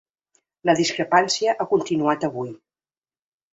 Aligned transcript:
La 0.69 0.73
discrepància 0.79 1.55
ha 1.65 1.69
continuat 1.75 2.27
avui. 2.31 2.53